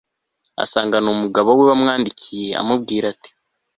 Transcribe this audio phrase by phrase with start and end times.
[0.63, 3.31] asanga ni umugabo we wamwandikiye amubwira ati